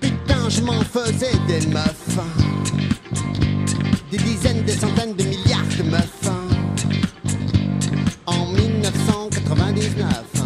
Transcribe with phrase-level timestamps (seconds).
[0.00, 2.18] Putain, je m'en faisais des meufs.
[4.10, 6.30] Des dizaines, des centaines, de milliards de meufs.
[8.24, 10.41] En 1999.